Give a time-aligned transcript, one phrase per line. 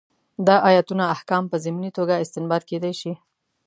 [0.47, 3.13] دا ایتونه احکام په ضمني توګه استنباط کېدای شي.